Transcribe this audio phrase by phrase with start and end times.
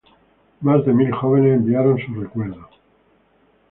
[0.61, 2.69] Más de mil jóvenes enviaron sus recuerdos.